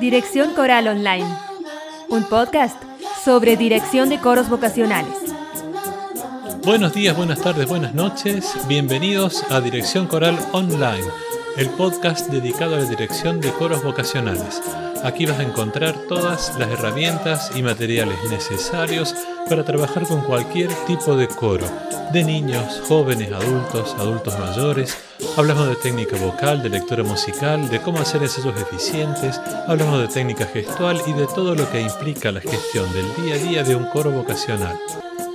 Dirección 0.00 0.54
Coral 0.54 0.88
Online, 0.88 1.26
un 2.08 2.24
podcast 2.24 2.82
sobre 3.22 3.58
dirección 3.58 4.08
de 4.08 4.18
coros 4.18 4.48
vocacionales. 4.48 5.12
Buenos 6.64 6.94
días, 6.94 7.14
buenas 7.14 7.42
tardes, 7.42 7.66
buenas 7.68 7.92
noches. 7.92 8.54
Bienvenidos 8.66 9.44
a 9.50 9.60
Dirección 9.60 10.06
Coral 10.06 10.38
Online, 10.52 11.04
el 11.58 11.68
podcast 11.70 12.30
dedicado 12.30 12.76
a 12.76 12.78
la 12.78 12.88
dirección 12.88 13.42
de 13.42 13.52
coros 13.52 13.82
vocacionales. 13.84 14.62
Aquí 15.04 15.26
vas 15.26 15.38
a 15.38 15.44
encontrar 15.44 15.94
todas 16.08 16.58
las 16.58 16.70
herramientas 16.70 17.52
y 17.54 17.62
materiales 17.62 18.18
necesarios 18.30 19.14
para 19.48 19.64
trabajar 19.64 20.04
con 20.06 20.20
cualquier 20.22 20.70
tipo 20.86 21.16
de 21.16 21.28
coro, 21.28 21.66
de 22.12 22.24
niños, 22.24 22.82
jóvenes, 22.86 23.30
adultos, 23.32 23.94
adultos 23.98 24.38
mayores. 24.38 24.96
Hablamos 25.36 25.68
de 25.68 25.76
técnica 25.76 26.16
vocal, 26.16 26.62
de 26.62 26.70
lectura 26.70 27.04
musical, 27.04 27.68
de 27.68 27.80
cómo 27.80 28.00
hacer 28.00 28.22
ensayos 28.22 28.60
eficientes, 28.60 29.40
hablamos 29.66 30.00
de 30.00 30.08
técnica 30.08 30.46
gestual 30.46 31.00
y 31.06 31.12
de 31.12 31.26
todo 31.26 31.54
lo 31.54 31.70
que 31.70 31.80
implica 31.80 32.32
la 32.32 32.40
gestión 32.40 32.92
del 32.92 33.24
día 33.24 33.34
a 33.34 33.38
día 33.38 33.62
de 33.62 33.76
un 33.76 33.86
coro 33.86 34.10
vocacional. 34.10 34.78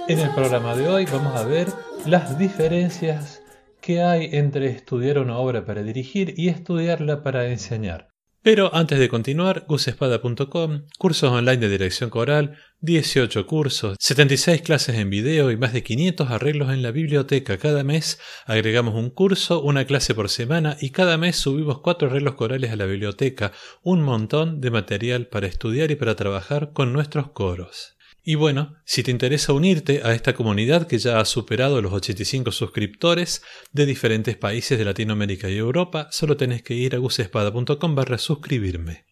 En 0.07 0.19
el 0.19 0.29
programa 0.31 0.75
de 0.75 0.89
hoy 0.89 1.05
vamos 1.05 1.35
a 1.35 1.45
ver 1.45 1.67
las 2.05 2.37
diferencias 2.37 3.41
que 3.79 4.01
hay 4.01 4.29
entre 4.33 4.67
estudiar 4.67 5.19
una 5.19 5.37
obra 5.37 5.65
para 5.65 5.83
dirigir 5.83 6.33
y 6.37 6.49
estudiarla 6.49 7.23
para 7.23 7.47
enseñar. 7.47 8.12
Pero 8.43 8.75
antes 8.75 8.99
de 8.99 9.07
continuar, 9.07 9.63
gusespada.com, 9.69 10.81
cursos 10.99 11.31
online 11.31 11.59
de 11.59 11.69
dirección 11.69 12.09
coral, 12.09 12.57
18 12.81 13.47
cursos, 13.47 13.95
76 14.01 14.61
clases 14.61 14.97
en 14.97 15.09
video 15.09 15.49
y 15.49 15.55
más 15.55 15.71
de 15.71 15.81
500 15.81 16.29
arreglos 16.29 16.73
en 16.73 16.83
la 16.83 16.91
biblioteca. 16.91 17.57
Cada 17.57 17.85
mes 17.85 18.19
agregamos 18.45 18.95
un 18.95 19.11
curso, 19.11 19.61
una 19.61 19.85
clase 19.85 20.13
por 20.13 20.27
semana 20.27 20.75
y 20.81 20.89
cada 20.89 21.17
mes 21.17 21.37
subimos 21.37 21.79
4 21.79 22.09
arreglos 22.09 22.35
corales 22.35 22.71
a 22.71 22.75
la 22.75 22.85
biblioteca, 22.85 23.53
un 23.81 24.01
montón 24.01 24.59
de 24.59 24.71
material 24.71 25.27
para 25.27 25.47
estudiar 25.47 25.91
y 25.91 25.95
para 25.95 26.17
trabajar 26.17 26.73
con 26.73 26.91
nuestros 26.91 27.31
coros. 27.31 27.92
Y 28.25 28.35
bueno, 28.35 28.75
si 28.85 29.03
te 29.03 29.11
interesa 29.11 29.51
unirte 29.51 30.01
a 30.01 30.13
esta 30.13 30.33
comunidad 30.33 30.87
que 30.87 30.97
ya 30.97 31.19
ha 31.19 31.25
superado 31.25 31.81
los 31.81 31.91
85 31.91 32.53
suscriptores 32.53 33.43
de 33.73 33.85
diferentes 33.85 34.37
países 34.37 34.79
de 34.79 34.85
Latinoamérica 34.85 35.49
y 35.49 35.57
Europa, 35.57 36.07
solo 36.09 36.37
tenés 36.37 36.63
que 36.63 36.73
ir 36.73 36.95
a 36.95 36.99
gusespada.com 36.99 37.95
barra 37.95 38.17
suscribirme. 38.17 39.03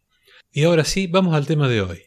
Y 0.50 0.64
ahora 0.64 0.86
sí, 0.86 1.08
vamos 1.08 1.36
al 1.36 1.46
tema 1.46 1.68
de 1.68 1.82
hoy. 1.82 2.04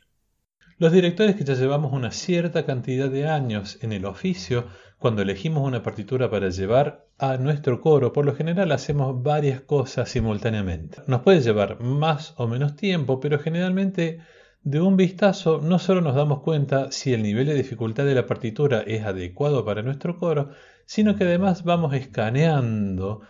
Los 0.78 0.92
directores 0.92 1.36
que 1.36 1.44
ya 1.44 1.54
llevamos 1.54 1.92
una 1.92 2.10
cierta 2.10 2.64
cantidad 2.64 3.10
de 3.10 3.28
años 3.28 3.78
en 3.82 3.92
el 3.92 4.06
oficio, 4.06 4.68
cuando 4.98 5.20
elegimos 5.20 5.66
una 5.66 5.82
partitura 5.82 6.30
para 6.30 6.48
llevar 6.48 7.06
a 7.18 7.36
nuestro 7.36 7.82
coro, 7.82 8.14
por 8.14 8.24
lo 8.24 8.34
general 8.34 8.72
hacemos 8.72 9.22
varias 9.22 9.60
cosas 9.60 10.08
simultáneamente. 10.08 11.02
Nos 11.06 11.20
puede 11.20 11.42
llevar 11.42 11.80
más 11.80 12.32
o 12.38 12.48
menos 12.48 12.76
tiempo, 12.76 13.20
pero 13.20 13.38
generalmente 13.38 14.20
de 14.64 14.80
un 14.80 14.96
vistazo 14.96 15.60
no 15.62 15.78
solo 15.78 16.00
nos 16.00 16.14
damos 16.14 16.40
cuenta 16.40 16.90
si 16.90 17.12
el 17.12 17.22
nivel 17.22 17.46
de 17.46 17.54
dificultad 17.54 18.06
de 18.06 18.14
la 18.14 18.26
partitura 18.26 18.80
es 18.80 19.04
adecuado 19.04 19.62
para 19.62 19.82
nuestro 19.82 20.16
coro, 20.16 20.50
sino 20.86 21.16
que 21.16 21.24
además 21.24 21.64
vamos 21.64 21.92
escaneando 21.92 23.20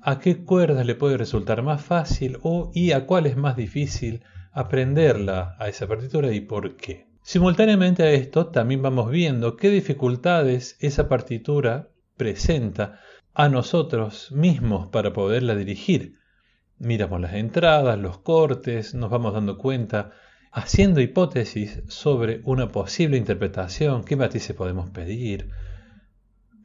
a 0.00 0.18
qué 0.18 0.44
cuerdas 0.44 0.86
le 0.86 0.94
puede 0.94 1.18
resultar 1.18 1.62
más 1.62 1.82
fácil 1.82 2.38
o 2.42 2.70
y 2.74 2.92
a 2.92 3.04
cuál 3.04 3.26
es 3.26 3.36
más 3.36 3.54
difícil 3.54 4.22
aprenderla 4.52 5.56
a 5.58 5.68
esa 5.68 5.86
partitura 5.86 6.32
y 6.32 6.40
por 6.40 6.76
qué. 6.76 7.06
Simultáneamente 7.20 8.02
a 8.04 8.10
esto 8.10 8.46
también 8.46 8.80
vamos 8.80 9.10
viendo 9.10 9.56
qué 9.56 9.68
dificultades 9.68 10.78
esa 10.80 11.06
partitura 11.06 11.90
presenta 12.16 13.00
a 13.34 13.50
nosotros 13.50 14.32
mismos 14.32 14.88
para 14.88 15.12
poderla 15.12 15.54
dirigir. 15.54 16.14
Miramos 16.78 17.20
las 17.20 17.34
entradas, 17.34 17.98
los 17.98 18.18
cortes, 18.18 18.94
nos 18.94 19.10
vamos 19.10 19.34
dando 19.34 19.58
cuenta 19.58 20.12
haciendo 20.52 21.00
hipótesis 21.00 21.82
sobre 21.88 22.40
una 22.44 22.68
posible 22.68 23.16
interpretación, 23.16 24.04
qué 24.04 24.16
matices 24.16 24.56
podemos 24.56 24.90
pedir. 24.90 25.50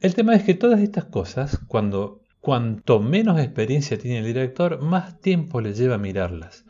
El 0.00 0.14
tema 0.14 0.34
es 0.34 0.42
que 0.42 0.54
todas 0.54 0.80
estas 0.80 1.04
cosas, 1.04 1.58
cuando 1.68 2.20
cuanto 2.40 3.00
menos 3.00 3.40
experiencia 3.40 3.98
tiene 3.98 4.18
el 4.18 4.26
director, 4.26 4.80
más 4.82 5.18
tiempo 5.20 5.60
le 5.60 5.72
lleva 5.72 5.94
a 5.94 5.98
mirarlas. 5.98 6.64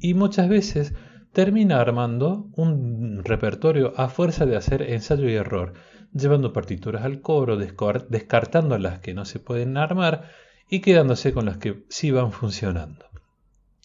Y 0.00 0.14
muchas 0.14 0.48
veces 0.48 0.94
termina 1.32 1.80
armando 1.80 2.48
un 2.56 3.22
repertorio 3.24 3.92
a 3.96 4.08
fuerza 4.08 4.46
de 4.46 4.56
hacer 4.56 4.82
ensayo 4.82 5.28
y 5.28 5.34
error, 5.34 5.74
llevando 6.12 6.52
partituras 6.52 7.04
al 7.04 7.20
coro, 7.20 7.56
descartando 7.56 8.76
las 8.78 8.98
que 8.98 9.14
no 9.14 9.24
se 9.24 9.38
pueden 9.38 9.76
armar 9.76 10.28
y 10.68 10.80
quedándose 10.80 11.32
con 11.32 11.46
las 11.46 11.58
que 11.58 11.84
sí 11.88 12.10
van 12.10 12.32
funcionando. 12.32 13.06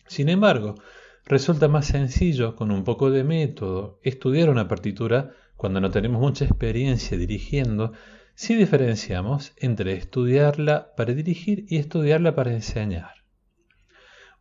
Sin 0.08 0.30
embargo, 0.30 0.76
Resulta 1.30 1.68
más 1.68 1.88
sencillo, 1.88 2.56
con 2.56 2.72
un 2.72 2.86
poco 2.86 3.12
de 3.12 3.26
método, 3.26 4.00
estudiar 4.02 4.50
una 4.50 4.70
partitura 4.70 5.34
cuando 5.58 5.82
no 5.82 5.92
tenemos 5.92 6.22
mucha 6.22 6.46
experiencia 6.46 7.18
dirigiendo, 7.18 7.92
si 8.34 8.56
diferenciamos 8.56 9.52
entre 9.58 9.92
estudiarla 9.92 10.94
para 10.96 11.14
dirigir 11.14 11.66
y 11.68 11.80
estudiarla 11.80 12.34
para 12.34 12.54
enseñar. 12.54 13.26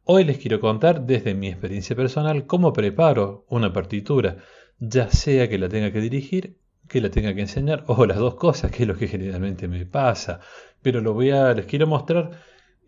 Hoy 0.04 0.22
les 0.22 0.38
quiero 0.38 0.60
contar 0.60 1.04
desde 1.06 1.34
mi 1.34 1.48
experiencia 1.48 1.96
personal 1.96 2.46
cómo 2.46 2.72
preparo 2.72 3.46
una 3.48 3.72
partitura, 3.72 4.36
ya 4.78 5.10
sea 5.10 5.48
que 5.48 5.58
la 5.58 5.68
tenga 5.68 5.90
que 5.90 6.00
dirigir, 6.00 6.60
que 6.88 7.00
la 7.00 7.10
tenga 7.10 7.34
que 7.34 7.40
enseñar, 7.40 7.82
o 7.88 8.06
las 8.06 8.18
dos 8.18 8.36
cosas, 8.36 8.70
que 8.70 8.84
es 8.84 8.88
lo 8.88 8.96
que 8.96 9.08
generalmente 9.08 9.66
me 9.66 9.86
pasa. 9.86 10.38
Pero 10.82 11.00
lo 11.00 11.14
voy 11.14 11.30
a, 11.30 11.52
les 11.52 11.66
quiero 11.66 11.88
mostrar 11.88 12.30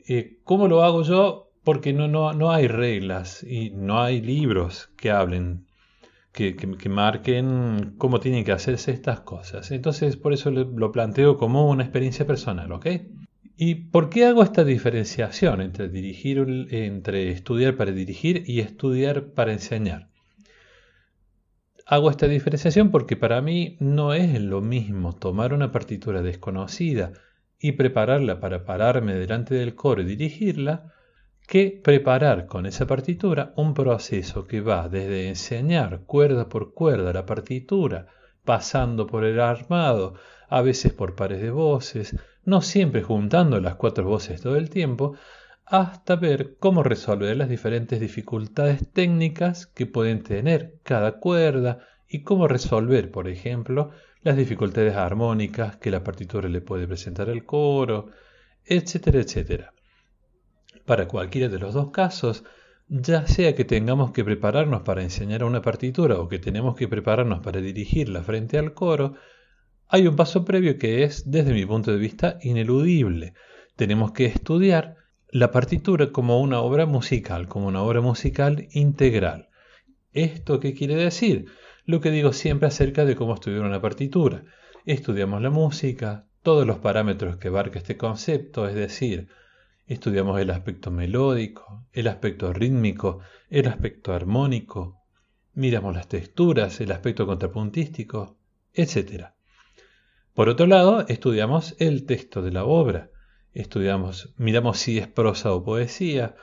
eh, 0.06 0.38
cómo 0.44 0.68
lo 0.68 0.84
hago 0.84 1.02
yo 1.02 1.47
porque 1.68 1.92
no, 1.92 2.08
no, 2.08 2.32
no 2.32 2.50
hay 2.50 2.66
reglas 2.66 3.42
y 3.42 3.68
no 3.68 4.00
hay 4.00 4.22
libros 4.22 4.88
que 4.96 5.10
hablen, 5.10 5.66
que, 6.32 6.56
que, 6.56 6.88
marquen 6.88 7.92
cómo 7.98 8.20
tienen 8.20 8.42
que 8.42 8.52
hacerse 8.52 8.90
estas 8.90 9.20
cosas. 9.20 9.70
Entonces, 9.70 10.16
por 10.16 10.32
eso 10.32 10.50
lo 10.50 10.92
planteo 10.92 11.36
como 11.36 11.68
una 11.68 11.82
experiencia 11.82 12.26
personal, 12.26 12.72
¿ok? 12.72 12.86
¿Y 13.58 13.74
por 13.74 14.08
qué 14.08 14.24
hago 14.24 14.42
esta 14.42 14.64
diferenciación 14.64 15.60
entre 15.60 15.90
dirigir, 15.90 16.68
entre 16.70 17.32
estudiar 17.32 17.76
para 17.76 17.92
dirigir 17.92 18.44
y 18.46 18.60
estudiar 18.60 19.34
para 19.34 19.52
enseñar? 19.52 20.08
Hago 21.84 22.08
esta 22.08 22.28
diferenciación 22.28 22.90
porque 22.90 23.14
para 23.14 23.42
mí 23.42 23.76
no 23.78 24.14
es 24.14 24.40
lo 24.40 24.62
mismo 24.62 25.14
tomar 25.14 25.52
una 25.52 25.70
partitura 25.70 26.22
desconocida 26.22 27.12
y 27.60 27.72
prepararla 27.72 28.40
para 28.40 28.64
pararme 28.64 29.12
delante 29.16 29.54
del 29.54 29.74
coro 29.74 30.00
y 30.00 30.06
dirigirla, 30.06 30.94
que 31.48 31.80
preparar 31.82 32.46
con 32.46 32.66
esa 32.66 32.86
partitura 32.86 33.54
un 33.56 33.72
proceso 33.72 34.46
que 34.46 34.60
va 34.60 34.90
desde 34.90 35.28
enseñar 35.28 36.02
cuerda 36.04 36.50
por 36.50 36.74
cuerda 36.74 37.10
la 37.14 37.24
partitura, 37.24 38.06
pasando 38.44 39.06
por 39.06 39.24
el 39.24 39.40
armado, 39.40 40.12
a 40.50 40.60
veces 40.60 40.92
por 40.92 41.14
pares 41.14 41.40
de 41.40 41.50
voces, 41.50 42.14
no 42.44 42.60
siempre 42.60 43.02
juntando 43.02 43.60
las 43.60 43.76
cuatro 43.76 44.04
voces 44.04 44.42
todo 44.42 44.56
el 44.56 44.68
tiempo, 44.68 45.14
hasta 45.64 46.16
ver 46.16 46.58
cómo 46.58 46.82
resolver 46.82 47.34
las 47.38 47.48
diferentes 47.48 47.98
dificultades 47.98 48.86
técnicas 48.92 49.66
que 49.66 49.86
pueden 49.86 50.22
tener 50.22 50.74
cada 50.82 51.12
cuerda 51.12 51.78
y 52.06 52.24
cómo 52.24 52.46
resolver, 52.46 53.10
por 53.10 53.26
ejemplo, 53.26 53.90
las 54.20 54.36
dificultades 54.36 54.96
armónicas 54.96 55.78
que 55.78 55.90
la 55.90 56.04
partitura 56.04 56.46
le 56.50 56.60
puede 56.60 56.86
presentar 56.86 57.30
al 57.30 57.46
coro, 57.46 58.10
etcétera, 58.66 59.20
etcétera. 59.20 59.72
Para 60.88 61.06
cualquiera 61.06 61.50
de 61.50 61.58
los 61.58 61.74
dos 61.74 61.90
casos, 61.90 62.44
ya 62.88 63.26
sea 63.26 63.54
que 63.54 63.66
tengamos 63.66 64.12
que 64.12 64.24
prepararnos 64.24 64.80
para 64.84 65.02
enseñar 65.02 65.44
una 65.44 65.60
partitura 65.60 66.18
o 66.18 66.28
que 66.28 66.38
tenemos 66.38 66.76
que 66.76 66.88
prepararnos 66.88 67.40
para 67.40 67.60
dirigirla 67.60 68.22
frente 68.22 68.56
al 68.56 68.72
coro, 68.72 69.12
hay 69.86 70.06
un 70.06 70.16
paso 70.16 70.46
previo 70.46 70.78
que 70.78 71.04
es, 71.04 71.30
desde 71.30 71.52
mi 71.52 71.66
punto 71.66 71.92
de 71.92 71.98
vista, 71.98 72.38
ineludible. 72.40 73.34
Tenemos 73.76 74.12
que 74.12 74.24
estudiar 74.24 74.96
la 75.30 75.50
partitura 75.50 76.10
como 76.10 76.40
una 76.40 76.60
obra 76.60 76.86
musical, 76.86 77.48
como 77.48 77.66
una 77.66 77.82
obra 77.82 78.00
musical 78.00 78.66
integral. 78.70 79.50
¿Esto 80.14 80.58
qué 80.58 80.72
quiere 80.72 80.96
decir? 80.96 81.44
Lo 81.84 82.00
que 82.00 82.10
digo 82.10 82.32
siempre 82.32 82.68
acerca 82.68 83.04
de 83.04 83.14
cómo 83.14 83.34
estudiar 83.34 83.60
una 83.60 83.82
partitura. 83.82 84.42
Estudiamos 84.86 85.42
la 85.42 85.50
música, 85.50 86.26
todos 86.42 86.66
los 86.66 86.78
parámetros 86.78 87.36
que 87.36 87.48
abarca 87.48 87.78
este 87.78 87.98
concepto, 87.98 88.66
es 88.66 88.74
decir, 88.74 89.28
Estudiamos 89.88 90.38
el 90.38 90.50
aspecto 90.50 90.90
melódico, 90.90 91.86
el 91.94 92.08
aspecto 92.08 92.52
rítmico, 92.52 93.20
el 93.48 93.68
aspecto 93.68 94.12
armónico, 94.12 95.00
miramos 95.54 95.94
las 95.94 96.08
texturas, 96.08 96.82
el 96.82 96.92
aspecto 96.92 97.26
contrapuntístico, 97.26 98.36
etc. 98.74 99.28
Por 100.34 100.50
otro 100.50 100.66
lado, 100.66 101.06
estudiamos 101.08 101.74
el 101.78 102.04
texto 102.04 102.42
de 102.42 102.52
la 102.52 102.66
obra, 102.66 103.08
estudiamos, 103.54 104.34
miramos 104.36 104.76
si 104.78 104.98
es 104.98 105.08
prosa 105.08 105.54
o 105.54 105.64
poesía, 105.64 106.36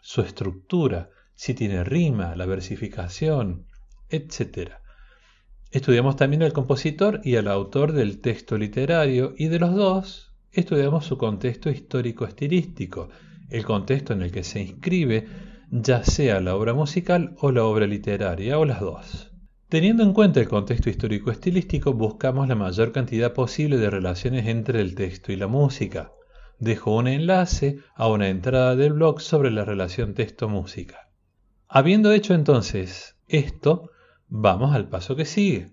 su 0.00 0.22
estructura, 0.22 1.10
si 1.36 1.54
tiene 1.54 1.84
rima, 1.84 2.34
la 2.34 2.46
versificación, 2.46 3.66
etc. 4.08 4.72
Estudiamos 5.70 6.16
también 6.16 6.42
al 6.42 6.52
compositor 6.52 7.20
y 7.22 7.36
al 7.36 7.46
autor 7.46 7.92
del 7.92 8.20
texto 8.20 8.58
literario 8.58 9.32
y 9.38 9.46
de 9.46 9.60
los 9.60 9.76
dos 9.76 10.29
estudiamos 10.52 11.04
su 11.04 11.16
contexto 11.16 11.70
histórico-estilístico, 11.70 13.08
el 13.48 13.64
contexto 13.64 14.12
en 14.12 14.22
el 14.22 14.32
que 14.32 14.44
se 14.44 14.60
inscribe, 14.60 15.26
ya 15.70 16.04
sea 16.04 16.40
la 16.40 16.56
obra 16.56 16.74
musical 16.74 17.34
o 17.40 17.52
la 17.52 17.64
obra 17.64 17.86
literaria, 17.86 18.58
o 18.58 18.64
las 18.64 18.80
dos. 18.80 19.32
Teniendo 19.68 20.02
en 20.02 20.12
cuenta 20.12 20.40
el 20.40 20.48
contexto 20.48 20.90
histórico-estilístico, 20.90 21.92
buscamos 21.92 22.48
la 22.48 22.56
mayor 22.56 22.90
cantidad 22.90 23.32
posible 23.32 23.76
de 23.76 23.88
relaciones 23.88 24.48
entre 24.48 24.80
el 24.80 24.96
texto 24.96 25.30
y 25.30 25.36
la 25.36 25.46
música. 25.46 26.12
Dejo 26.58 26.96
un 26.96 27.06
enlace 27.06 27.78
a 27.94 28.08
una 28.08 28.28
entrada 28.28 28.74
del 28.74 28.94
blog 28.94 29.20
sobre 29.20 29.52
la 29.52 29.64
relación 29.64 30.14
texto-música. 30.14 31.08
Habiendo 31.68 32.10
hecho 32.10 32.34
entonces 32.34 33.16
esto, 33.28 33.90
vamos 34.28 34.74
al 34.74 34.88
paso 34.88 35.14
que 35.14 35.24
sigue. 35.24 35.70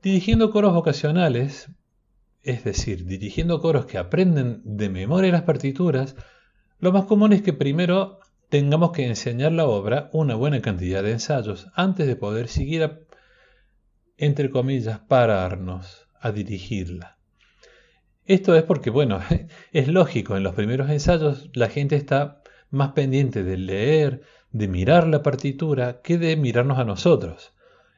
Dirigiendo 0.00 0.52
coros 0.52 0.72
vocacionales, 0.72 1.70
es 2.42 2.64
decir, 2.64 3.04
dirigiendo 3.04 3.60
coros 3.60 3.86
que 3.86 3.98
aprenden 3.98 4.62
de 4.64 4.88
memoria 4.88 5.32
las 5.32 5.42
partituras, 5.42 6.16
lo 6.78 6.92
más 6.92 7.04
común 7.04 7.32
es 7.32 7.42
que 7.42 7.52
primero 7.52 8.20
tengamos 8.48 8.92
que 8.92 9.06
enseñar 9.06 9.52
la 9.52 9.66
obra 9.66 10.10
una 10.12 10.34
buena 10.34 10.60
cantidad 10.60 11.02
de 11.02 11.12
ensayos 11.12 11.68
antes 11.74 12.06
de 12.06 12.16
poder 12.16 12.48
seguir, 12.48 13.06
entre 14.16 14.50
comillas, 14.50 14.98
pararnos 15.00 16.08
a 16.20 16.32
dirigirla. 16.32 17.18
Esto 18.26 18.54
es 18.54 18.62
porque, 18.62 18.90
bueno, 18.90 19.20
es 19.72 19.88
lógico, 19.88 20.36
en 20.36 20.42
los 20.42 20.54
primeros 20.54 20.90
ensayos 20.90 21.50
la 21.54 21.68
gente 21.68 21.96
está 21.96 22.42
más 22.70 22.92
pendiente 22.92 23.42
de 23.42 23.56
leer, 23.56 24.22
de 24.52 24.68
mirar 24.68 25.06
la 25.06 25.22
partitura, 25.22 26.00
que 26.02 26.18
de 26.18 26.36
mirarnos 26.36 26.78
a 26.78 26.84
nosotros. 26.84 27.52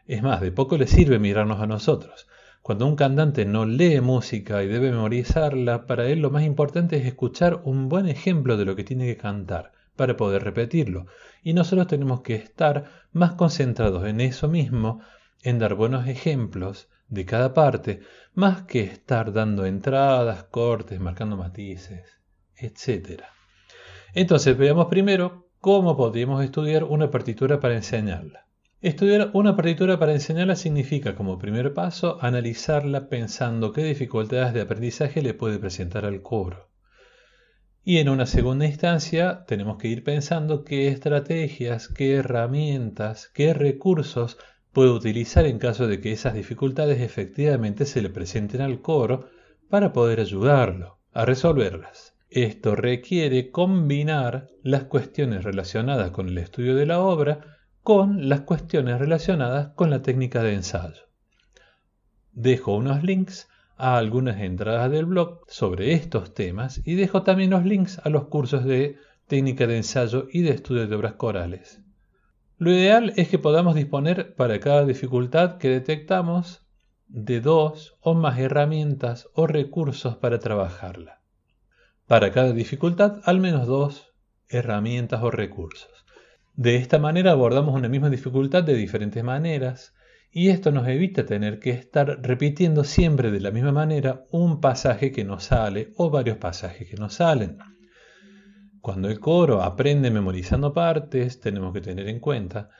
Es 0.06 0.22
más, 0.22 0.40
de 0.40 0.52
poco 0.52 0.76
le 0.76 0.86
sirve 0.86 1.18
mirarnos 1.18 1.60
a 1.60 1.66
nosotros. 1.66 2.26
Cuando 2.62 2.86
un 2.86 2.94
cantante 2.94 3.44
no 3.44 3.66
lee 3.66 4.00
música 4.00 4.62
y 4.62 4.68
debe 4.68 4.92
memorizarla, 4.92 5.84
para 5.84 6.06
él 6.06 6.20
lo 6.20 6.30
más 6.30 6.44
importante 6.44 6.96
es 6.96 7.04
escuchar 7.06 7.60
un 7.64 7.88
buen 7.88 8.06
ejemplo 8.06 8.56
de 8.56 8.64
lo 8.64 8.76
que 8.76 8.84
tiene 8.84 9.06
que 9.06 9.16
cantar 9.16 9.72
para 9.96 10.16
poder 10.16 10.44
repetirlo. 10.44 11.06
Y 11.42 11.54
nosotros 11.54 11.88
tenemos 11.88 12.20
que 12.20 12.36
estar 12.36 12.84
más 13.10 13.32
concentrados 13.32 14.06
en 14.06 14.20
eso 14.20 14.46
mismo, 14.46 15.00
en 15.42 15.58
dar 15.58 15.74
buenos 15.74 16.06
ejemplos 16.06 16.88
de 17.08 17.24
cada 17.24 17.52
parte, 17.52 18.00
más 18.32 18.62
que 18.62 18.84
estar 18.84 19.32
dando 19.32 19.66
entradas, 19.66 20.44
cortes, 20.44 21.00
marcando 21.00 21.36
matices, 21.36 22.20
etc. 22.54 23.24
Entonces 24.14 24.56
veamos 24.56 24.86
primero 24.86 25.48
cómo 25.58 25.96
podríamos 25.96 26.44
estudiar 26.44 26.84
una 26.84 27.10
partitura 27.10 27.58
para 27.58 27.74
enseñarla. 27.74 28.46
Estudiar 28.82 29.30
una 29.32 29.54
partitura 29.54 30.00
para 30.00 30.12
enseñarla 30.12 30.56
significa, 30.56 31.14
como 31.14 31.38
primer 31.38 31.72
paso, 31.72 32.18
analizarla 32.20 33.08
pensando 33.08 33.72
qué 33.72 33.84
dificultades 33.84 34.52
de 34.54 34.60
aprendizaje 34.60 35.22
le 35.22 35.34
puede 35.34 35.60
presentar 35.60 36.04
al 36.04 36.20
coro. 36.20 36.68
Y 37.84 37.98
en 37.98 38.08
una 38.08 38.26
segunda 38.26 38.66
instancia, 38.66 39.44
tenemos 39.46 39.78
que 39.78 39.86
ir 39.86 40.02
pensando 40.02 40.64
qué 40.64 40.88
estrategias, 40.88 41.86
qué 41.86 42.14
herramientas, 42.16 43.30
qué 43.32 43.54
recursos 43.54 44.36
puede 44.72 44.90
utilizar 44.90 45.46
en 45.46 45.60
caso 45.60 45.86
de 45.86 46.00
que 46.00 46.10
esas 46.10 46.34
dificultades 46.34 47.00
efectivamente 47.00 47.86
se 47.86 48.02
le 48.02 48.10
presenten 48.10 48.62
al 48.62 48.80
coro 48.80 49.28
para 49.70 49.92
poder 49.92 50.18
ayudarlo 50.18 50.98
a 51.12 51.24
resolverlas. 51.24 52.16
Esto 52.30 52.74
requiere 52.74 53.52
combinar 53.52 54.48
las 54.64 54.84
cuestiones 54.84 55.44
relacionadas 55.44 56.10
con 56.10 56.28
el 56.28 56.38
estudio 56.38 56.74
de 56.74 56.86
la 56.86 56.98
obra 56.98 57.61
con 57.82 58.28
las 58.28 58.42
cuestiones 58.42 58.98
relacionadas 58.98 59.68
con 59.74 59.90
la 59.90 60.02
técnica 60.02 60.42
de 60.42 60.54
ensayo. 60.54 61.02
Dejo 62.32 62.76
unos 62.76 63.02
links 63.02 63.48
a 63.76 63.96
algunas 63.96 64.40
entradas 64.40 64.90
del 64.90 65.06
blog 65.06 65.40
sobre 65.48 65.92
estos 65.92 66.32
temas 66.32 66.80
y 66.84 66.94
dejo 66.94 67.22
también 67.22 67.50
los 67.50 67.64
links 67.64 68.00
a 68.04 68.08
los 68.08 68.26
cursos 68.26 68.64
de 68.64 68.96
técnica 69.26 69.66
de 69.66 69.78
ensayo 69.78 70.28
y 70.30 70.42
de 70.42 70.50
estudio 70.50 70.86
de 70.86 70.94
obras 70.94 71.14
corales. 71.14 71.80
Lo 72.58 72.70
ideal 72.70 73.12
es 73.16 73.28
que 73.28 73.40
podamos 73.40 73.74
disponer 73.74 74.36
para 74.36 74.60
cada 74.60 74.84
dificultad 74.84 75.58
que 75.58 75.68
detectamos 75.68 76.64
de 77.08 77.40
dos 77.40 77.96
o 78.00 78.14
más 78.14 78.38
herramientas 78.38 79.28
o 79.34 79.48
recursos 79.48 80.16
para 80.16 80.38
trabajarla. 80.38 81.20
Para 82.06 82.30
cada 82.30 82.52
dificultad, 82.52 83.20
al 83.24 83.40
menos 83.40 83.66
dos 83.66 84.12
herramientas 84.48 85.22
o 85.22 85.30
recursos. 85.32 85.90
De 86.54 86.76
esta 86.76 86.98
manera 86.98 87.32
abordamos 87.32 87.74
una 87.74 87.88
misma 87.88 88.10
dificultad 88.10 88.62
de 88.62 88.74
diferentes 88.74 89.24
maneras 89.24 89.94
y 90.30 90.48
esto 90.48 90.70
nos 90.70 90.86
evita 90.86 91.24
tener 91.24 91.58
que 91.58 91.70
estar 91.70 92.20
repitiendo 92.22 92.84
siempre 92.84 93.30
de 93.30 93.40
la 93.40 93.50
misma 93.50 93.72
manera 93.72 94.24
un 94.30 94.60
pasaje 94.60 95.12
que 95.12 95.24
nos 95.24 95.44
sale 95.44 95.92
o 95.96 96.10
varios 96.10 96.36
pasajes 96.36 96.88
que 96.88 96.96
nos 96.96 97.14
salen. 97.14 97.58
Cuando 98.80 99.08
el 99.08 99.20
coro 99.20 99.62
aprende 99.62 100.10
memorizando 100.10 100.74
partes, 100.74 101.40
tenemos 101.40 101.72
que 101.72 101.80
tener 101.80 102.08
en 102.08 102.20
cuenta, 102.20 102.70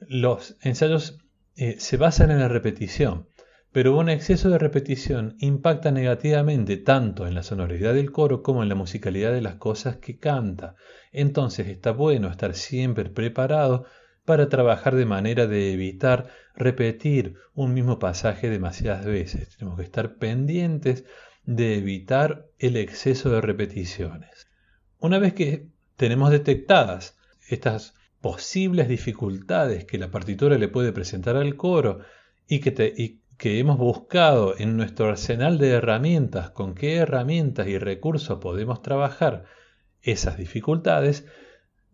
los 0.00 0.56
ensayos 0.62 1.18
eh, 1.56 1.76
se 1.78 1.96
basan 1.96 2.30
en 2.30 2.40
la 2.40 2.48
repetición 2.48 3.28
pero 3.72 3.96
un 3.96 4.08
exceso 4.08 4.50
de 4.50 4.58
repetición 4.58 5.36
impacta 5.38 5.92
negativamente 5.92 6.76
tanto 6.76 7.26
en 7.26 7.34
la 7.34 7.42
sonoridad 7.42 7.94
del 7.94 8.10
coro 8.10 8.42
como 8.42 8.62
en 8.62 8.68
la 8.68 8.74
musicalidad 8.74 9.32
de 9.32 9.42
las 9.42 9.56
cosas 9.56 9.96
que 9.96 10.18
canta. 10.18 10.74
Entonces 11.12 11.68
está 11.68 11.92
bueno 11.92 12.28
estar 12.28 12.54
siempre 12.54 13.10
preparado 13.10 13.86
para 14.24 14.48
trabajar 14.48 14.96
de 14.96 15.06
manera 15.06 15.46
de 15.46 15.72
evitar 15.72 16.28
repetir 16.56 17.34
un 17.54 17.72
mismo 17.72 17.98
pasaje 17.98 18.50
demasiadas 18.50 19.04
veces. 19.04 19.56
Tenemos 19.56 19.78
que 19.78 19.84
estar 19.84 20.16
pendientes 20.16 21.04
de 21.44 21.76
evitar 21.78 22.46
el 22.58 22.76
exceso 22.76 23.30
de 23.30 23.40
repeticiones. 23.40 24.48
Una 24.98 25.18
vez 25.18 25.32
que 25.32 25.66
tenemos 25.96 26.30
detectadas 26.30 27.16
estas 27.48 27.94
posibles 28.20 28.88
dificultades 28.88 29.84
que 29.84 29.98
la 29.98 30.10
partitura 30.10 30.58
le 30.58 30.68
puede 30.68 30.92
presentar 30.92 31.36
al 31.36 31.56
coro 31.56 32.00
y 32.46 32.60
que, 32.60 32.70
te, 32.72 33.19
que 33.40 33.58
hemos 33.58 33.78
buscado 33.78 34.54
en 34.58 34.76
nuestro 34.76 35.08
arsenal 35.08 35.56
de 35.56 35.70
herramientas, 35.70 36.50
con 36.50 36.74
qué 36.74 36.96
herramientas 36.96 37.68
y 37.68 37.78
recursos 37.78 38.38
podemos 38.38 38.82
trabajar 38.82 39.46
esas 40.02 40.36
dificultades, 40.36 41.26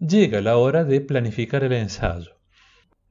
llega 0.00 0.40
la 0.40 0.56
hora 0.56 0.82
de 0.82 1.00
planificar 1.00 1.62
el 1.62 1.75
ensayo. 1.75 2.32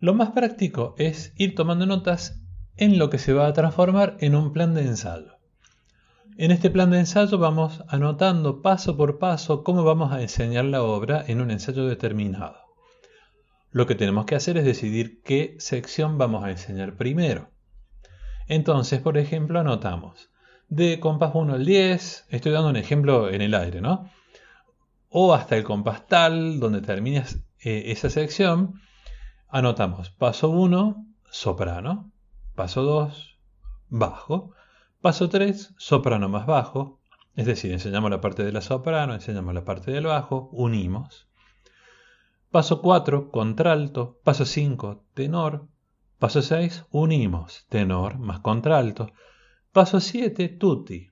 Lo 0.02 0.14
más 0.14 0.32
práctico 0.32 0.96
es 0.98 1.32
ir 1.38 1.56
tomando 1.56 1.86
notas 1.86 2.42
en 2.76 3.00
lo 3.00 3.10
que 3.10 3.20
se 3.20 3.32
va 3.32 3.48
a 3.48 3.54
transformar 3.54 4.18
en 4.20 4.36
un 4.36 4.52
plan 4.52 4.74
de 4.74 4.82
ensayo. 4.82 5.38
En 6.36 6.52
este 6.52 6.70
plan 6.70 6.92
de 6.92 7.00
ensayo 7.00 7.38
vamos 7.38 7.86
anotando 7.88 8.62
paso 8.62 8.98
por 8.98 9.18
paso 9.18 9.64
cómo 9.64 9.86
vamos 9.86 10.12
a 10.12 10.22
enseñar 10.22 10.66
la 10.66 10.84
obra 10.84 11.24
en 11.26 11.40
un 11.40 11.52
ensayo 11.52 11.86
determinado. 11.86 12.58
Lo 13.72 13.88
que 13.88 13.96
tenemos 13.96 14.26
que 14.26 14.36
hacer 14.36 14.58
es 14.58 14.66
decidir 14.66 15.22
qué 15.22 15.56
sección 15.58 16.18
vamos 16.18 16.44
a 16.44 16.52
enseñar 16.52 16.98
primero. 16.98 17.55
Entonces, 18.48 19.02
por 19.02 19.18
ejemplo, 19.18 19.60
anotamos 19.60 20.30
de 20.68 21.00
compás 21.00 21.32
1 21.34 21.54
al 21.54 21.66
10, 21.66 22.28
estoy 22.30 22.52
dando 22.52 22.70
un 22.70 22.76
ejemplo 22.76 23.30
en 23.30 23.42
el 23.42 23.54
aire, 23.54 23.82
¿no? 23.82 24.10
O 25.10 25.34
hasta 25.34 25.56
el 25.56 25.64
compás 25.64 26.08
tal, 26.08 26.60
donde 26.60 26.82
terminas 26.82 27.40
eh, 27.60 27.84
esa 27.88 28.10
sección, 28.10 28.82
anotamos 29.48 30.10
paso 30.10 30.50
1, 30.50 31.06
soprano, 31.30 32.12
paso 32.56 32.84
2, 32.84 33.38
bajo, 33.90 34.52
paso 35.02 35.30
3, 35.30 35.74
soprano 35.78 36.30
más 36.30 36.46
bajo, 36.46 37.00
es 37.36 37.46
decir, 37.46 37.72
enseñamos 37.72 38.10
la 38.10 38.22
parte 38.22 38.44
de 38.44 38.52
la 38.52 38.62
soprano, 38.62 39.14
enseñamos 39.14 39.54
la 39.54 39.66
parte 39.66 39.92
del 39.92 40.06
bajo, 40.06 40.50
unimos. 40.52 41.28
Paso 42.50 42.82
4, 42.82 43.30
contralto, 43.30 44.20
paso 44.24 44.46
5, 44.46 45.04
tenor, 45.14 45.68
Paso 46.26 46.42
6, 46.42 46.86
unimos 46.90 47.68
tenor 47.70 48.18
más 48.18 48.40
contralto. 48.40 49.12
Paso 49.72 50.00
7, 50.00 50.50
tutti. 50.50 51.12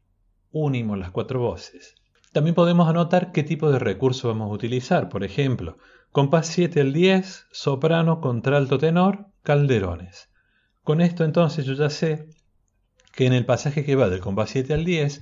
Unimos 0.50 0.98
las 0.98 1.12
cuatro 1.12 1.40
voces. 1.40 1.94
También 2.32 2.56
podemos 2.56 2.90
anotar 2.90 3.32
qué 3.32 3.44
tipo 3.44 3.72
de 3.72 3.78
recurso 3.78 4.30
vamos 4.30 4.50
a 4.50 4.56
utilizar. 4.56 5.10
Por 5.10 5.24
ejemplo, 5.24 5.78
compás 6.12 6.48
7 6.48 6.82
al 6.82 6.94
10, 6.94 7.46
soprano, 7.52 8.22
contralto, 8.22 8.80
tenor, 8.80 9.28
calderones. 9.44 10.32
Con 10.82 11.00
esto 11.00 11.24
entonces 11.24 11.68
yo 11.68 11.74
ya 11.74 11.92
sé 11.92 12.28
que 13.12 13.28
en 13.28 13.34
el 13.34 13.46
pasaje 13.46 13.86
que 13.86 13.96
va 13.96 14.10
del 14.10 14.20
compás 14.20 14.50
7 14.50 14.74
al 14.74 14.84
10, 14.84 15.22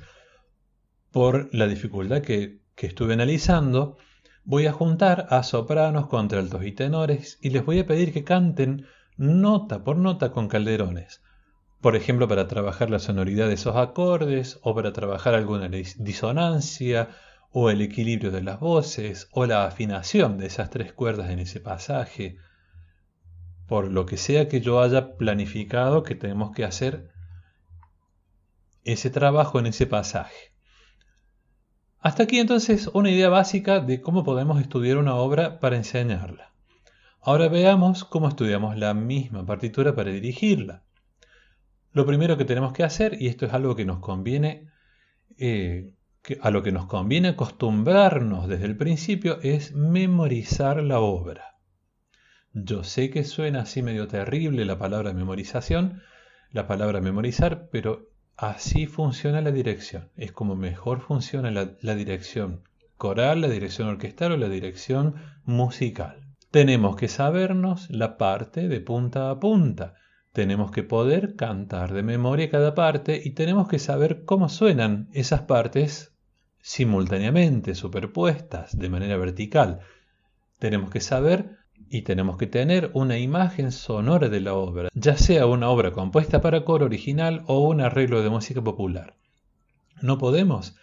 por 1.12 1.54
la 1.54 1.68
dificultad 1.68 2.22
que, 2.22 2.62
que 2.76 2.88
estuve 2.88 3.16
analizando, 3.16 3.98
voy 4.46 4.68
a 4.68 4.72
juntar 4.72 5.28
a 5.32 5.44
sopranos, 5.44 6.08
contraltos 6.08 6.64
y 6.64 6.72
tenores 6.72 7.38
y 7.42 7.50
les 7.50 7.66
voy 7.66 7.80
a 7.80 7.86
pedir 7.86 8.14
que 8.14 8.24
canten 8.24 8.86
nota 9.22 9.84
por 9.84 9.98
nota 9.98 10.32
con 10.32 10.48
calderones. 10.48 11.22
Por 11.80 11.96
ejemplo, 11.96 12.28
para 12.28 12.48
trabajar 12.48 12.90
la 12.90 13.00
sonoridad 13.00 13.48
de 13.48 13.54
esos 13.54 13.76
acordes, 13.76 14.60
o 14.64 14.74
para 14.74 14.94
trabajar 14.94 15.36
alguna 15.36 15.70
disonancia, 15.70 17.10
o 17.52 17.70
el 17.70 17.82
equilibrio 17.82 18.32
de 18.32 18.42
las 18.42 18.60
voces, 18.60 19.30
o 19.32 19.46
la 19.46 19.66
afinación 19.66 20.38
de 20.38 20.48
esas 20.48 20.72
tres 20.72 20.92
cuerdas 20.92 21.30
en 21.30 21.40
ese 21.40 21.60
pasaje. 21.60 22.38
Por 23.68 23.92
lo 23.92 24.06
que 24.06 24.18
sea 24.18 24.48
que 24.48 24.60
yo 24.60 24.82
haya 24.82 25.16
planificado 25.18 26.04
que 26.04 26.16
tenemos 26.16 26.52
que 26.52 26.66
hacer 26.66 27.12
ese 28.84 29.12
trabajo 29.12 29.60
en 29.60 29.68
ese 29.68 29.86
pasaje. 29.86 30.52
Hasta 32.00 32.24
aquí 32.24 32.40
entonces 32.40 32.88
una 32.88 33.12
idea 33.12 33.30
básica 33.30 33.80
de 33.80 34.02
cómo 34.02 34.24
podemos 34.24 34.60
estudiar 34.60 34.98
una 34.98 35.14
obra 35.14 35.60
para 35.60 35.76
enseñarla. 35.76 36.52
Ahora 37.22 37.48
veamos 37.48 38.04
cómo 38.04 38.28
estudiamos 38.28 38.78
la 38.78 38.94
misma 38.94 39.46
partitura 39.46 39.96
para 39.96 40.12
dirigirla. 40.12 40.84
Lo 41.94 42.06
primero 42.06 42.38
que 42.38 42.46
tenemos 42.46 42.74
que 42.74 42.84
hacer, 42.84 43.22
y 43.22 43.28
esto 43.28 43.46
es 43.46 43.54
algo 43.54 43.76
que 43.76 43.86
nos 43.86 44.00
conviene, 44.00 44.70
eh, 45.38 45.94
a 46.42 46.52
lo 46.52 46.64
que 46.64 46.72
nos 46.72 46.86
conviene 46.86 47.30
acostumbrarnos 47.30 48.48
desde 48.48 48.66
el 48.66 48.78
principio, 48.78 49.40
es 49.42 49.74
memorizar 49.74 50.82
la 50.82 51.00
obra. 51.00 51.58
Yo 52.54 52.84
sé 52.84 53.10
que 53.10 53.24
suena 53.24 53.62
así 53.62 53.82
medio 53.82 54.08
terrible 54.08 54.66
la 54.66 54.78
palabra 54.78 55.14
memorización, 55.14 56.02
la 56.52 56.68
palabra 56.68 57.02
memorizar, 57.02 57.70
pero 57.72 58.12
Así 58.42 58.88
funciona 58.88 59.40
la 59.42 59.52
dirección. 59.52 60.10
Es 60.16 60.32
como 60.32 60.56
mejor 60.56 61.02
funciona 61.02 61.52
la, 61.52 61.96
dirección 61.96 62.64
coral, 62.98 63.42
la 63.42 63.50
dirección 63.50 63.88
orquestal 63.88 64.32
o 64.32 64.38
la 64.38 64.50
dirección 64.50 65.14
musical. 65.46 66.21
Tenemos 66.52 66.98
que 66.98 67.08
sabernos 67.08 67.90
la 67.90 68.18
parte 68.18 68.68
de 68.68 68.82
punta 68.82 69.30
a 69.30 69.40
punta. 69.40 69.94
Tenemos 70.34 70.70
que 70.72 70.84
poder 70.84 71.38
cantar 71.38 71.94
de 71.94 72.04
memoria 72.04 72.50
cada 72.50 72.76
parte 72.76 73.22
y 73.24 73.32
tenemos 73.32 73.70
que 73.70 73.80
saber 73.80 74.26
cómo 74.26 74.50
suenan 74.50 75.08
esas 75.14 75.44
partes 75.44 76.14
simultáneamente, 76.60 77.74
superpuestas, 77.74 78.78
de 78.78 78.90
manera 78.90 79.16
vertical. 79.16 79.80
Tenemos 80.60 80.90
que 80.90 81.00
saber 81.00 81.58
y 81.90 82.02
tenemos 82.02 82.36
que 82.36 82.48
tener 82.48 82.92
una 82.96 83.18
imagen 83.18 83.72
sonora 83.72 84.28
de 84.28 84.42
la 84.42 84.54
obra, 84.54 84.90
ya 84.94 85.16
sea 85.18 85.46
una 85.46 85.70
obra 85.70 85.92
compuesta 85.92 86.42
para 86.42 86.66
coro 86.66 86.86
original 86.86 87.44
o 87.48 87.60
un 87.60 87.80
arreglo 87.80 88.22
de 88.24 88.30
música 88.30 88.62
popular. 88.62 89.16
No 90.02 90.18
podemos 90.18 90.76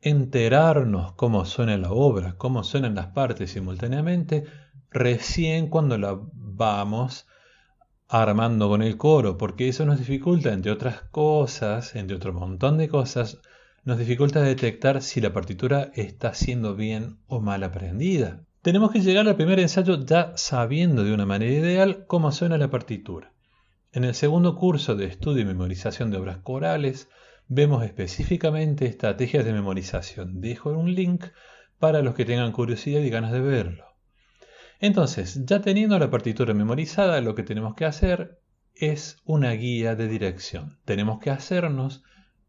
enterarnos 0.00 1.12
cómo 1.12 1.44
suena 1.44 1.76
la 1.76 1.92
obra, 1.92 2.34
cómo 2.38 2.64
suenan 2.64 2.94
las 2.94 3.08
partes 3.08 3.50
simultáneamente, 3.50 4.44
recién 4.92 5.68
cuando 5.68 5.98
la 5.98 6.18
vamos 6.32 7.26
armando 8.08 8.68
con 8.68 8.82
el 8.82 8.98
coro, 8.98 9.38
porque 9.38 9.68
eso 9.68 9.86
nos 9.86 9.98
dificulta, 9.98 10.52
entre 10.52 10.70
otras 10.70 11.02
cosas, 11.10 11.94
entre 11.96 12.16
otro 12.16 12.34
montón 12.34 12.76
de 12.76 12.88
cosas, 12.88 13.40
nos 13.84 13.98
dificulta 13.98 14.42
detectar 14.42 15.02
si 15.02 15.20
la 15.20 15.32
partitura 15.32 15.90
está 15.94 16.34
siendo 16.34 16.76
bien 16.76 17.18
o 17.26 17.40
mal 17.40 17.64
aprendida. 17.64 18.44
Tenemos 18.60 18.92
que 18.92 19.00
llegar 19.00 19.26
al 19.26 19.36
primer 19.36 19.58
ensayo 19.58 19.98
ya 20.04 20.32
sabiendo 20.36 21.02
de 21.04 21.12
una 21.12 21.26
manera 21.26 21.52
ideal 21.52 22.04
cómo 22.06 22.30
suena 22.30 22.58
la 22.58 22.70
partitura. 22.70 23.32
En 23.92 24.04
el 24.04 24.14
segundo 24.14 24.54
curso 24.54 24.94
de 24.94 25.06
estudio 25.06 25.42
y 25.42 25.46
memorización 25.46 26.10
de 26.10 26.18
obras 26.18 26.38
corales 26.38 27.08
vemos 27.48 27.84
específicamente 27.84 28.86
estrategias 28.86 29.44
de 29.44 29.52
memorización. 29.52 30.40
Dejo 30.40 30.70
un 30.70 30.94
link 30.94 31.24
para 31.78 32.02
los 32.02 32.14
que 32.14 32.24
tengan 32.24 32.52
curiosidad 32.52 33.00
y 33.00 33.10
ganas 33.10 33.32
de 33.32 33.40
verlo. 33.40 33.91
Entonces, 34.82 35.46
ya 35.46 35.60
teniendo 35.60 35.96
la 35.96 36.10
partitura 36.10 36.54
memorizada, 36.54 37.20
lo 37.20 37.36
que 37.36 37.44
tenemos 37.44 37.76
que 37.76 37.84
hacer 37.84 38.40
es 38.74 39.16
una 39.24 39.52
guía 39.52 39.94
de 39.94 40.08
dirección. 40.08 40.76
Tenemos 40.84 41.20
que 41.20 41.30
hacernos 41.30 42.02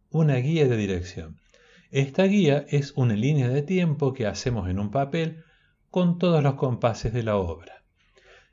una 0.10 0.38
guía 0.38 0.68
de 0.68 0.76
dirección. 0.76 1.38
Esta 1.92 2.24
guía 2.24 2.66
es 2.70 2.94
una 2.96 3.14
línea 3.14 3.50
de 3.50 3.62
tiempo 3.62 4.14
que 4.14 4.26
hacemos 4.26 4.68
en 4.68 4.80
un 4.80 4.90
papel 4.90 5.44
con 5.92 6.18
todos 6.18 6.42
los 6.42 6.56
compases 6.56 7.14
de 7.14 7.22
la 7.22 7.38
obra. 7.38 7.84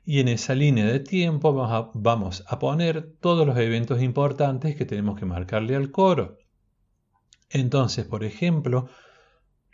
Y 0.05 0.19
en 0.19 0.27
esa 0.27 0.53
línea 0.53 0.85
de 0.85 0.99
tiempo 0.99 1.51
vamos 1.95 2.43
a, 2.45 2.59
poner 2.59 3.15
todos 3.19 3.47
los 3.47 3.57
eventos 3.57 4.03
importantes 4.03 4.75
que 4.75 4.85
tenemos 4.85 5.17
que 5.17 5.25
marcarle 5.25 5.75
al 5.75 5.89
coro. 5.89 6.37
Entonces, 7.49 8.05
por 8.05 8.23
ejemplo, 8.23 8.89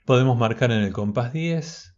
podemos 0.06 0.38
marcar 0.38 0.72
en 0.72 0.84
el 0.84 0.94
compás 0.94 1.34
10 1.34 1.97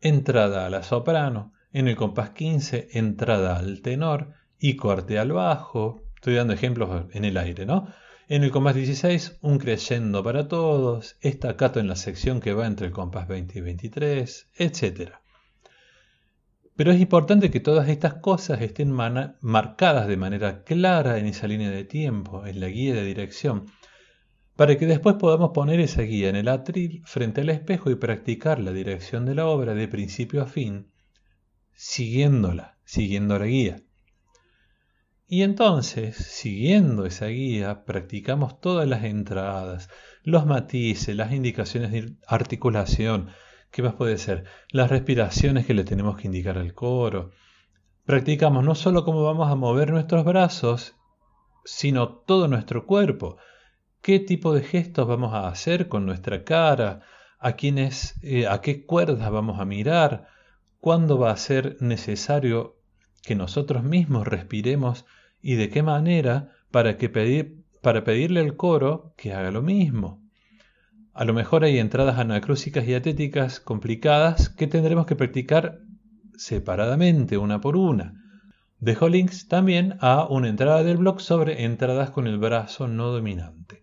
entrada 0.00 0.66
a 0.66 0.70
la 0.70 0.82
soprano, 0.82 1.52
en 1.72 1.88
el 1.88 1.96
compás 1.96 2.30
15 2.30 2.88
entrada 2.92 3.56
al 3.56 3.82
tenor 3.82 4.32
y 4.58 4.76
corte 4.76 5.18
al 5.18 5.32
bajo. 5.32 6.02
Estoy 6.16 6.34
dando 6.34 6.52
ejemplos 6.52 7.06
en 7.12 7.24
el 7.24 7.36
aire, 7.36 7.66
¿no? 7.66 7.88
En 8.28 8.44
el 8.44 8.52
compás 8.52 8.76
16, 8.76 9.38
un 9.40 9.58
crescendo 9.58 10.22
para 10.22 10.46
todos, 10.46 11.16
estacato 11.20 11.80
en 11.80 11.88
la 11.88 11.96
sección 11.96 12.40
que 12.40 12.52
va 12.52 12.66
entre 12.66 12.86
el 12.86 12.92
compás 12.92 13.26
20 13.26 13.58
y 13.58 13.62
23, 13.62 14.50
etc. 14.56 15.14
Pero 16.76 16.92
es 16.92 17.00
importante 17.00 17.50
que 17.50 17.58
todas 17.58 17.88
estas 17.88 18.14
cosas 18.14 18.62
estén 18.62 18.92
marcadas 18.92 20.06
de 20.06 20.16
manera 20.16 20.62
clara 20.62 21.18
en 21.18 21.26
esa 21.26 21.48
línea 21.48 21.70
de 21.70 21.84
tiempo, 21.84 22.46
en 22.46 22.60
la 22.60 22.68
guía 22.68 22.94
de 22.94 23.04
dirección, 23.04 23.66
para 24.60 24.76
que 24.76 24.84
después 24.84 25.16
podamos 25.16 25.52
poner 25.54 25.80
esa 25.80 26.02
guía 26.02 26.28
en 26.28 26.36
el 26.36 26.46
atril 26.46 27.00
frente 27.06 27.40
al 27.40 27.48
espejo 27.48 27.90
y 27.90 27.94
practicar 27.94 28.60
la 28.60 28.72
dirección 28.72 29.24
de 29.24 29.34
la 29.34 29.46
obra 29.46 29.72
de 29.72 29.88
principio 29.88 30.42
a 30.42 30.46
fin, 30.46 30.92
siguiéndola, 31.72 32.76
siguiendo 32.84 33.38
la 33.38 33.46
guía. 33.46 33.80
Y 35.26 35.44
entonces, 35.44 36.14
siguiendo 36.14 37.06
esa 37.06 37.28
guía, 37.28 37.86
practicamos 37.86 38.60
todas 38.60 38.86
las 38.86 39.04
entradas, 39.04 39.88
los 40.24 40.44
matices, 40.44 41.16
las 41.16 41.32
indicaciones 41.32 41.90
de 41.90 42.16
articulación, 42.26 43.30
¿qué 43.70 43.82
más 43.82 43.94
puede 43.94 44.18
ser? 44.18 44.44
Las 44.72 44.90
respiraciones 44.90 45.64
que 45.64 45.72
le 45.72 45.84
tenemos 45.84 46.18
que 46.18 46.26
indicar 46.26 46.58
al 46.58 46.74
coro. 46.74 47.30
Practicamos 48.04 48.62
no 48.62 48.74
solo 48.74 49.06
cómo 49.06 49.22
vamos 49.22 49.50
a 49.50 49.54
mover 49.54 49.90
nuestros 49.90 50.22
brazos, 50.26 50.96
sino 51.64 52.10
todo 52.10 52.46
nuestro 52.46 52.84
cuerpo. 52.84 53.38
¿Qué 54.02 54.18
tipo 54.18 54.54
de 54.54 54.62
gestos 54.62 55.06
vamos 55.06 55.34
a 55.34 55.48
hacer 55.48 55.88
con 55.88 56.06
nuestra 56.06 56.44
cara? 56.44 57.00
¿A, 57.38 57.52
quiénes, 57.52 58.14
eh, 58.22 58.46
a 58.46 58.60
qué 58.60 58.84
cuerdas 58.84 59.30
vamos 59.30 59.60
a 59.60 59.64
mirar? 59.64 60.28
¿Cuándo 60.80 61.18
va 61.18 61.30
a 61.30 61.36
ser 61.36 61.76
necesario 61.80 62.76
que 63.22 63.34
nosotros 63.34 63.84
mismos 63.84 64.26
respiremos 64.26 65.04
y 65.42 65.54
de 65.54 65.68
qué 65.68 65.82
manera 65.82 66.52
para, 66.70 66.96
para 67.82 68.04
pedirle 68.04 68.40
al 68.40 68.56
coro 68.56 69.14
que 69.16 69.32
haga 69.32 69.50
lo 69.50 69.62
mismo. 69.62 70.22
A 71.12 71.24
lo 71.24 71.34
mejor 71.34 71.64
hay 71.64 71.78
entradas 71.78 72.18
anacrúsicas 72.18 72.86
y 72.86 72.94
atéticas 72.94 73.60
complicadas 73.60 74.48
que 74.48 74.66
tendremos 74.66 75.06
que 75.06 75.16
practicar 75.16 75.80
separadamente, 76.36 77.36
una 77.36 77.60
por 77.60 77.76
una. 77.76 78.14
Dejo 78.78 79.08
links 79.08 79.48
también 79.48 79.96
a 80.00 80.26
una 80.26 80.48
entrada 80.48 80.82
del 80.82 80.96
blog 80.96 81.20
sobre 81.20 81.64
entradas 81.64 82.10
con 82.10 82.26
el 82.26 82.38
brazo 82.38 82.88
no 82.88 83.08
dominante. 83.08 83.79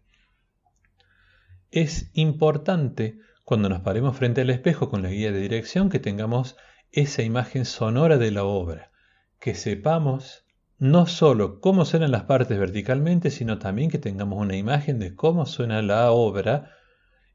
Es 1.72 2.10
importante 2.14 3.20
cuando 3.44 3.70
nos 3.70 3.82
paremos 3.82 4.18
frente 4.18 4.42
al 4.42 4.50
espejo 4.50 4.90
con 4.90 5.02
la 5.02 5.10
guía 5.10 5.32
de 5.32 5.40
dirección 5.40 5.90
que 5.90 6.00
tengamos 6.00 6.56
esa 6.92 7.24
imagen 7.24 7.66
sonora 7.66 8.18
de 8.18 8.32
la 8.32 8.44
obra, 8.44 8.92
que 9.40 9.54
sepamos 9.54 10.46
no 10.80 11.08
solo 11.08 11.60
cómo 11.60 11.86
suenan 11.86 12.12
las 12.12 12.24
partes 12.24 12.58
verticalmente, 12.58 13.32
sino 13.32 13.58
también 13.58 13.90
que 13.90 13.98
tengamos 13.98 14.40
una 14.40 14.56
imagen 14.56 15.00
de 15.00 15.16
cómo 15.16 15.46
suena 15.46 15.82
la 15.82 16.12
obra 16.12 16.72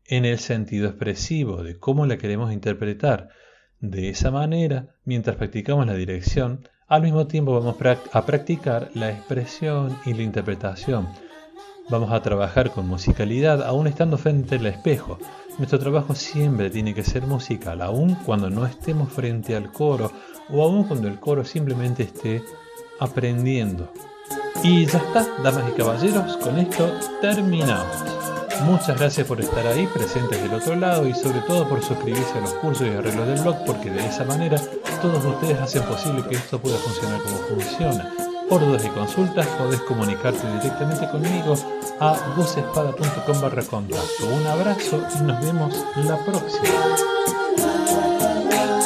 en 0.06 0.24
el 0.24 0.38
sentido 0.38 0.88
expresivo, 0.88 1.62
de 1.62 1.78
cómo 1.78 2.06
la 2.06 2.18
queremos 2.18 2.52
interpretar. 2.52 3.30
De 3.80 4.08
esa 4.08 4.30
manera, 4.30 4.94
mientras 5.04 5.36
practicamos 5.36 5.86
la 5.86 5.94
dirección, 5.94 6.68
al 6.86 7.02
mismo 7.02 7.26
tiempo 7.26 7.52
vamos 7.52 7.76
a 8.12 8.26
practicar 8.26 8.90
la 8.94 9.10
expresión 9.10 9.98
y 10.06 10.14
la 10.14 10.22
interpretación. 10.22 11.08
Vamos 11.92 12.10
a 12.10 12.22
trabajar 12.22 12.70
con 12.70 12.88
musicalidad 12.88 13.62
aún 13.62 13.86
estando 13.86 14.16
frente 14.16 14.54
al 14.56 14.64
espejo. 14.64 15.18
Nuestro 15.58 15.78
trabajo 15.78 16.14
siempre 16.14 16.70
tiene 16.70 16.94
que 16.94 17.04
ser 17.04 17.26
musical, 17.26 17.82
aun 17.82 18.14
cuando 18.14 18.48
no 18.48 18.64
estemos 18.64 19.12
frente 19.12 19.54
al 19.54 19.70
coro 19.70 20.10
o 20.48 20.64
aun 20.64 20.84
cuando 20.84 21.06
el 21.06 21.20
coro 21.20 21.44
simplemente 21.44 22.04
esté 22.04 22.42
aprendiendo. 22.98 23.92
Y 24.62 24.86
ya 24.86 25.00
está, 25.00 25.26
damas 25.44 25.64
y 25.68 25.72
caballeros, 25.72 26.38
con 26.38 26.58
esto 26.58 26.90
terminamos. 27.20 27.94
Muchas 28.64 28.98
gracias 28.98 29.26
por 29.26 29.42
estar 29.42 29.66
ahí 29.66 29.86
presentes 29.92 30.42
del 30.42 30.54
otro 30.54 30.74
lado 30.76 31.06
y 31.06 31.12
sobre 31.12 31.40
todo 31.40 31.68
por 31.68 31.82
suscribirse 31.82 32.38
a 32.38 32.40
los 32.40 32.54
cursos 32.54 32.86
y 32.86 32.90
arreglos 32.90 33.26
del 33.26 33.40
blog 33.42 33.56
porque 33.66 33.90
de 33.90 34.06
esa 34.06 34.24
manera 34.24 34.58
todos 35.02 35.22
ustedes 35.22 35.60
hacen 35.60 35.82
posible 35.82 36.24
que 36.26 36.36
esto 36.36 36.58
pueda 36.58 36.78
funcionar 36.78 37.20
como 37.20 37.36
funciona. 37.36 38.21
Por 38.48 38.60
dudas 38.60 38.84
y 38.84 38.88
consultas 38.88 39.46
podés 39.46 39.80
comunicarte 39.80 40.46
directamente 40.60 41.08
conmigo 41.10 41.54
a 42.00 42.16
vocespada.com 42.36 43.40
barra 43.40 43.62
contacto. 43.62 44.26
Un 44.26 44.46
abrazo 44.46 45.00
y 45.18 45.22
nos 45.22 45.40
vemos 45.44 45.74
la 45.96 46.16
próxima. 46.24 46.68